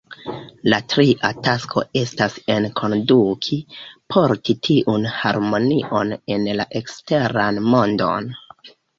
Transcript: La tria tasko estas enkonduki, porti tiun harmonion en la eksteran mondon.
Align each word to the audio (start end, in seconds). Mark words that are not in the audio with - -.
La 0.73 0.77
tria 0.91 1.27
tasko 1.47 1.81
estas 1.99 2.37
enkonduki, 2.53 3.57
porti 4.15 4.55
tiun 4.67 5.05
harmonion 5.17 6.15
en 6.37 6.47
la 6.61 6.65
eksteran 6.81 7.61
mondon. 7.75 8.31